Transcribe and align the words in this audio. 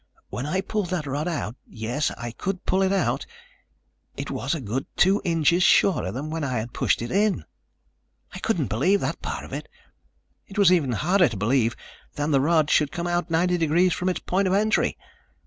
When 0.29 0.47
I 0.47 0.61
pulled 0.61 0.89
that 0.89 1.05
rod 1.05 1.27
out 1.27 1.57
yes, 1.67 2.09
I 2.17 2.31
could 2.31 2.65
pull 2.65 2.81
it 2.81 2.91
out 2.91 3.27
it 4.17 4.31
was 4.31 4.55
a 4.55 4.59
good 4.59 4.87
two 4.97 5.21
inches 5.23 5.61
shorter 5.61 6.11
than 6.11 6.31
when 6.31 6.43
I 6.43 6.57
had 6.57 6.73
pushed 6.73 7.03
it 7.03 7.11
in. 7.11 7.45
I 8.33 8.39
couldn't 8.39 8.65
believe 8.65 8.99
that 9.01 9.21
part 9.21 9.45
of 9.45 9.53
it. 9.53 9.67
It 10.47 10.57
was 10.57 10.71
even 10.71 10.93
harder 10.93 11.29
to 11.29 11.37
believe 11.37 11.75
than 12.15 12.31
that 12.31 12.37
the 12.37 12.41
rod 12.41 12.71
should 12.71 12.91
come 12.91 13.05
out 13.05 13.29
ninety 13.29 13.59
degrees 13.59 13.93
from 13.93 14.09
its 14.09 14.21
point 14.21 14.47
of 14.47 14.55
entry. 14.55 14.97